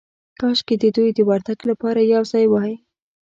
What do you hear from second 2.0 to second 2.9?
یو ځای وای.